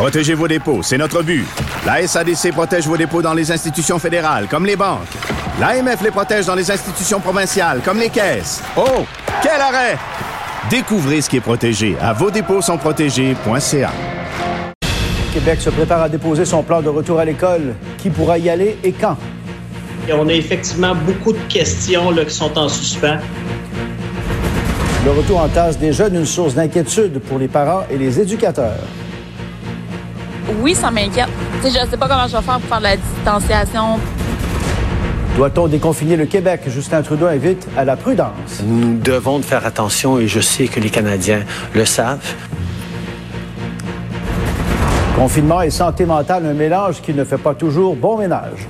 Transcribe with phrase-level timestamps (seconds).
[0.00, 1.44] Protégez vos dépôts, c'est notre but.
[1.84, 5.06] La SADC protège vos dépôts dans les institutions fédérales, comme les banques.
[5.60, 8.62] L'AMF les protège dans les institutions provinciales, comme les caisses.
[8.78, 9.04] Oh,
[9.42, 9.98] quel arrêt!
[10.70, 13.90] Découvrez ce qui est protégé à vos dépôts sont protégés.ca.
[15.34, 17.74] Québec se prépare à déposer son plan de retour à l'école.
[17.98, 19.18] Qui pourra y aller et quand?
[20.14, 23.18] on a effectivement beaucoup de questions là, qui sont en suspens.
[25.04, 28.80] Le retour en classe des jeunes, une source d'inquiétude pour les parents et les éducateurs.
[30.58, 31.28] Oui, ça m'inquiète.
[31.62, 33.98] Je ne sais pas comment je vais faire pour faire la distanciation.
[35.36, 36.62] Doit-on déconfiner le Québec?
[36.66, 38.62] Justin Trudeau invite à la prudence.
[38.64, 42.34] Nous devons faire attention et je sais que les Canadiens le savent.
[45.16, 48.66] Confinement et santé mentale, un mélange qui ne fait pas toujours bon ménage.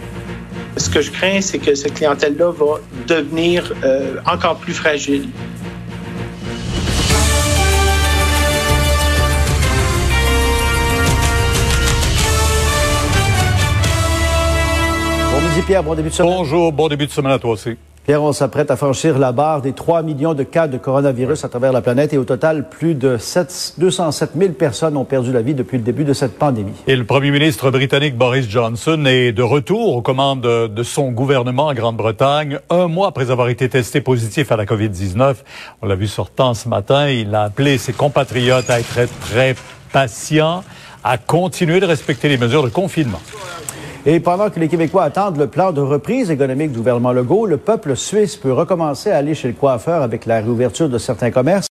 [0.76, 5.28] Ce que je crains, c'est que cette clientèle-là va devenir euh, encore plus fragile.
[15.60, 16.32] Midi Pierre, bon début de semaine.
[16.36, 17.76] Bonjour, bon début de semaine à toi aussi.
[18.06, 21.48] Pierre, on s'apprête à franchir la barre des 3 millions de cas de coronavirus à
[21.48, 25.42] travers la planète et au total, plus de 7, 207 000 personnes ont perdu la
[25.42, 26.72] vie depuis le début de cette pandémie.
[26.86, 31.66] Et le premier ministre britannique Boris Johnson est de retour aux commandes de son gouvernement
[31.66, 35.36] en Grande-Bretagne, un mois après avoir été testé positif à la COVID-19.
[35.82, 39.54] On l'a vu sortant ce matin, il a appelé ses compatriotes à être très
[39.92, 40.64] patients,
[41.04, 43.20] à continuer de respecter les mesures de confinement.
[44.06, 47.59] Et pendant que les Québécois attendent le plan de reprise économique du gouvernement Legault, le
[47.59, 51.66] peuple suisse peut recommencer à aller chez le coiffeur avec la réouverture de certains commerces.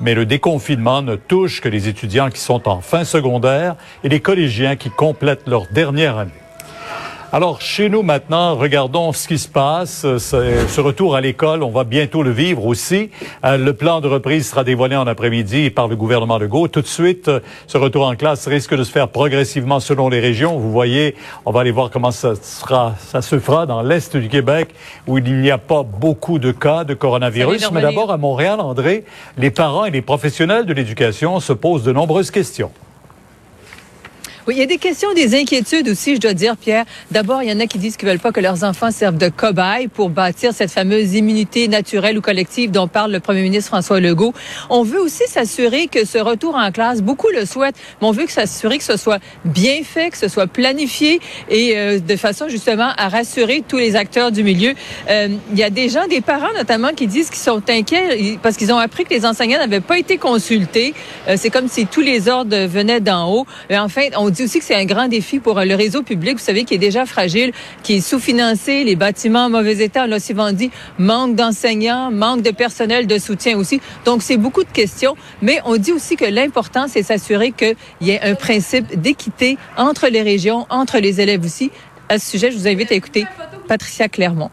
[0.00, 4.20] Mais le déconfinement ne touche que les étudiants qui sont en fin secondaire et les
[4.20, 6.43] collégiens qui complètent leur dernière année.
[7.34, 10.02] Alors, chez nous maintenant, regardons ce qui se passe.
[10.02, 13.10] Ce retour à l'école, on va bientôt le vivre aussi.
[13.44, 16.68] Euh, le plan de reprise sera dévoilé en après-midi par le gouvernement Legault.
[16.68, 20.20] Tout de suite, euh, ce retour en classe risque de se faire progressivement selon les
[20.20, 20.58] régions.
[20.58, 24.28] Vous voyez, on va aller voir comment ça, sera, ça se fera dans l'Est du
[24.28, 24.68] Québec,
[25.08, 27.68] où il n'y a pas beaucoup de cas de coronavirus.
[27.72, 29.04] Mais d'abord, à Montréal, André,
[29.38, 32.70] les parents et les professionnels de l'éducation se posent de nombreuses questions.
[34.46, 36.84] Oui, il y a des questions, des inquiétudes aussi, je dois dire, Pierre.
[37.10, 39.30] D'abord, il y en a qui disent qu'ils veulent pas que leurs enfants servent de
[39.30, 44.00] cobayes pour bâtir cette fameuse immunité naturelle ou collective dont parle le premier ministre François
[44.00, 44.34] Legault.
[44.68, 48.26] On veut aussi s'assurer que ce retour en classe, beaucoup le souhaitent, mais on veut
[48.26, 52.90] s'assurer que ce soit bien fait, que ce soit planifié et euh, de façon justement
[52.98, 54.74] à rassurer tous les acteurs du milieu.
[55.08, 58.58] Euh, il y a des gens, des parents notamment, qui disent qu'ils sont inquiets parce
[58.58, 60.92] qu'ils ont appris que les enseignants n'avaient pas été consultés.
[61.28, 63.46] Euh, c'est comme si tous les ordres venaient d'en haut.
[63.70, 64.02] Et enfin,
[64.34, 66.74] dit aussi que c'est un grand défi pour euh, le réseau public, vous savez, qui
[66.74, 67.52] est déjà fragile,
[67.82, 72.42] qui est sous-financé, les bâtiments en mauvais état, on l'a souvent dit, manque d'enseignants, manque
[72.42, 73.80] de personnel de soutien aussi.
[74.04, 78.10] Donc, c'est beaucoup de questions, mais on dit aussi que l'important, c'est s'assurer qu'il y
[78.10, 81.70] ait un principe d'équité entre les régions, entre les élèves aussi.
[82.08, 83.24] À ce sujet, je vous invite à écouter
[83.68, 84.50] Patricia Clermont.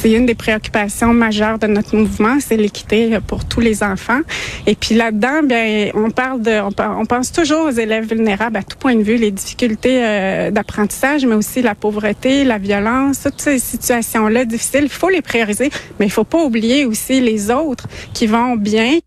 [0.00, 4.20] C'est une des préoccupations majeures de notre mouvement, c'est l'équité pour tous les enfants.
[4.64, 8.76] Et puis là-dedans, bien, on parle de, on, pense toujours aux élèves vulnérables à tout
[8.78, 13.58] point de vue, les difficultés euh, d'apprentissage, mais aussi la pauvreté, la violence, toutes ces
[13.58, 14.84] situations-là difficiles.
[14.84, 19.00] Il faut les prioriser, mais il faut pas oublier aussi les autres qui vont bien.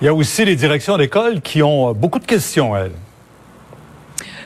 [0.00, 2.92] Il y a aussi les directions d'école qui ont beaucoup de questions, elles.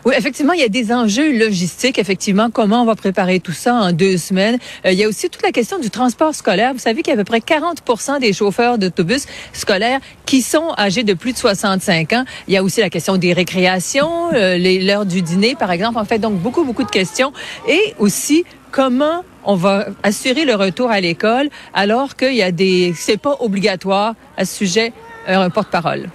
[0.04, 1.96] Oui, effectivement, il y a des enjeux logistiques.
[1.96, 4.58] Effectivement, comment on va préparer tout ça en deux semaines.
[4.84, 6.72] Euh, il y a aussi toute la question du transport scolaire.
[6.72, 10.74] Vous savez qu'il y a à peu près 40 des chauffeurs d'autobus scolaires qui sont
[10.76, 12.24] âgés de plus de 65 ans.
[12.48, 15.98] Il y a aussi la question des récréations, euh, l'heure du dîner, par exemple.
[15.98, 17.32] En fait, donc beaucoup, beaucoup de questions.
[17.68, 22.92] Et aussi, comment on va assurer le retour à l'école alors qu'il y a des...
[22.96, 24.92] C'est pas obligatoire à ce sujet
[25.28, 26.08] un porte-parole.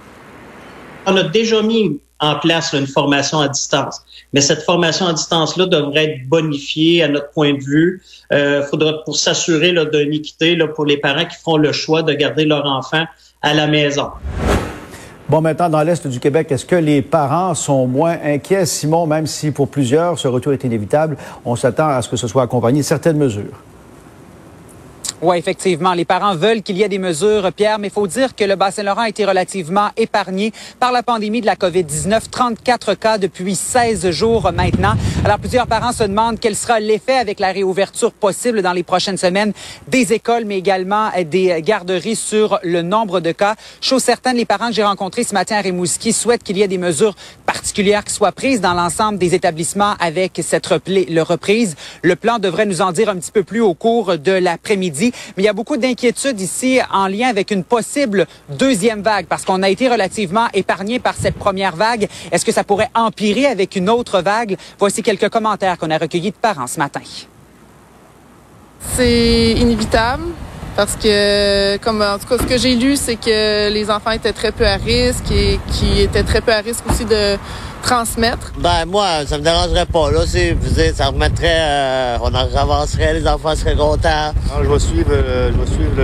[1.06, 4.02] On a déjà mis en place une formation à distance.
[4.32, 8.02] Mais cette formation à distance-là devrait être bonifiée à notre point de vue.
[8.32, 12.12] Euh, faudra pour s'assurer d'une équité là, pour les parents qui feront le choix de
[12.12, 13.04] garder leur enfant
[13.42, 14.08] à la maison.
[15.28, 19.26] Bon, maintenant, dans l'Est du Québec, est-ce que les parents sont moins inquiets, Simon, même
[19.26, 22.80] si pour plusieurs, ce retour est inévitable, on s'attend à ce que ce soit accompagné
[22.80, 23.67] de certaines mesures?
[25.20, 25.94] Oui, effectivement.
[25.94, 28.54] Les parents veulent qu'il y ait des mesures, Pierre, mais il faut dire que le
[28.54, 32.30] Bas-Saint-Laurent a été relativement épargné par la pandémie de la COVID-19.
[32.30, 34.94] 34 cas depuis 16 jours maintenant.
[35.24, 39.16] Alors, plusieurs parents se demandent quel sera l'effet avec la réouverture possible dans les prochaines
[39.16, 39.52] semaines
[39.88, 43.56] des écoles, mais également des garderies sur le nombre de cas.
[43.80, 46.68] Chose certaine, les parents que j'ai rencontrés ce matin à Rimouski souhaitent qu'il y ait
[46.68, 47.16] des mesures
[47.68, 51.76] particulière qui soit prise dans l'ensemble des établissements avec cette reprise.
[52.02, 55.12] Le plan devrait nous en dire un petit peu plus au cours de l'après-midi.
[55.36, 59.44] Mais il y a beaucoup d'inquiétudes ici en lien avec une possible deuxième vague parce
[59.44, 62.08] qu'on a été relativement épargné par cette première vague.
[62.32, 64.56] Est-ce que ça pourrait empirer avec une autre vague?
[64.78, 67.02] Voici quelques commentaires qu'on a recueillis de parents ce matin.
[68.96, 70.24] C'est inévitable
[70.78, 74.32] parce que, comme en tout cas, ce que j'ai lu, c'est que les enfants étaient
[74.32, 77.36] très peu à risque et qui étaient très peu à risque aussi de
[77.82, 78.52] transmettre.
[78.58, 80.12] Ben moi, ça me dérangerait pas.
[80.12, 80.56] Là, c'est,
[80.94, 84.30] ça remettrait, euh, on en avancerait, les enfants seraient contents.
[84.32, 85.96] Ah, je vais suivre, euh, je vais suivre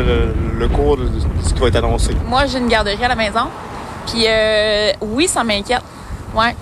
[0.59, 1.09] le, cours de
[1.47, 2.11] ce qui va être annoncé.
[2.27, 3.47] Moi, j'ai une garderie à la maison.
[4.09, 5.83] Puis euh, oui, ça m'inquiète.
[6.35, 6.57] Ouais.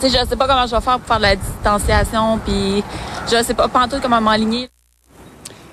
[0.00, 2.82] Tu sais, je sais pas comment je vais faire pour faire de la distanciation, puis
[3.30, 4.70] je sais pas, pas en tout comment m'aligner.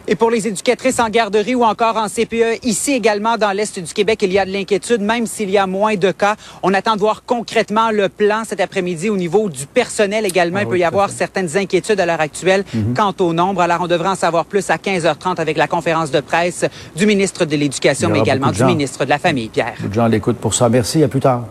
[0.10, 3.94] Et pour les éducatrices en garderie ou encore en CPE, ici également dans l'Est du
[3.94, 6.38] Québec, il y a de l'inquiétude, même s'il y a moins de cas.
[6.64, 10.60] On attend de voir concrètement le plan cet après-midi au niveau du personnel également.
[10.60, 12.94] Ah il peut y avoir certaines inquiétudes à l'heure actuelle mhm.
[12.94, 13.60] quant au nombre.
[13.60, 16.64] Alors, on devrait en savoir plus à 15h30 avec la conférence de presse
[16.96, 19.76] du ministre de l'Éducation, mais également du ministre de la Famille, Pierre.
[19.92, 20.70] Jean l'écoute pour ça.
[20.70, 21.04] Merci.
[21.04, 21.44] À plus tard.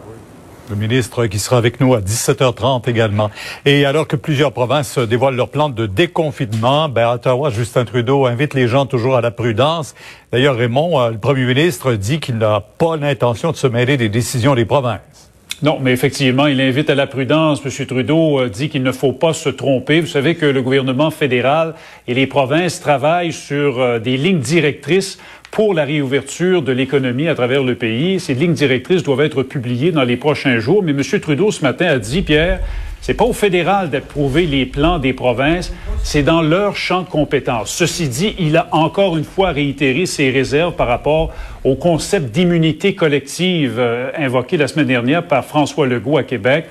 [0.68, 3.30] Le ministre qui sera avec nous à 17h30 également.
[3.64, 8.26] Et alors que plusieurs provinces dévoilent leur plan de déconfinement, ben, à Ottawa, Justin Trudeau
[8.26, 9.94] invite les gens toujours à la prudence.
[10.32, 14.08] D'ailleurs, Raymond, euh, le premier ministre, dit qu'il n'a pas l'intention de se mêler des
[14.08, 15.25] décisions des provinces.
[15.62, 17.62] Non, mais effectivement, il invite à la prudence.
[17.64, 17.86] M.
[17.86, 20.00] Trudeau euh, dit qu'il ne faut pas se tromper.
[20.00, 21.74] Vous savez que le gouvernement fédéral
[22.06, 25.18] et les provinces travaillent sur euh, des lignes directrices
[25.50, 28.20] pour la réouverture de l'économie à travers le pays.
[28.20, 30.82] Ces lignes directrices doivent être publiées dans les prochains jours.
[30.82, 31.02] Mais M.
[31.20, 32.60] Trudeau, ce matin, a dit, Pierre,
[33.06, 35.72] c'est pas au fédéral d'approuver les plans des provinces,
[36.02, 37.70] c'est dans leur champ de compétences.
[37.70, 41.32] Ceci dit, il a encore une fois réitéré ses réserves par rapport
[41.62, 46.64] au concept d'immunité collective euh, invoqué la semaine dernière par François Legault à Québec.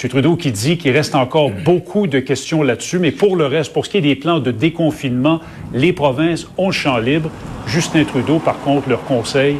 [0.00, 0.08] M.
[0.08, 3.84] Trudeau qui dit qu'il reste encore beaucoup de questions là-dessus, mais pour le reste, pour
[3.84, 5.40] ce qui est des plans de déconfinement,
[5.74, 7.30] les provinces ont le champ libre.
[7.66, 9.56] Justin Trudeau, par contre, leur conseille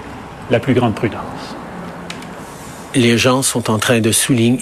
[0.48, 1.59] la plus grande prudence
[2.94, 4.10] les gens sont en train de,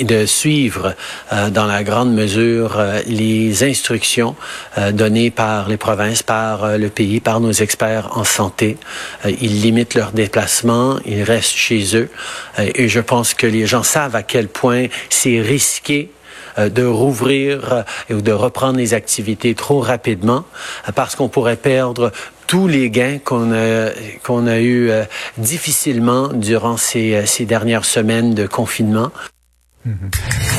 [0.04, 0.94] de suivre
[1.32, 4.36] euh, dans la grande mesure euh, les instructions
[4.76, 8.76] euh, données par les provinces, par le pays, par nos experts en santé.
[9.24, 12.10] ils limitent leurs déplacements, ils restent chez eux.
[12.58, 16.10] et je pense que les gens savent à quel point c'est risqué
[16.58, 20.44] de rouvrir ou de reprendre les activités trop rapidement
[20.94, 22.12] parce qu'on pourrait perdre
[22.48, 23.90] tous les gains qu'on a,
[24.24, 25.04] qu'on a eu euh,
[25.36, 29.10] difficilement durant ces, euh, ces dernières semaines de confinement.
[29.86, 30.58] Mm-hmm.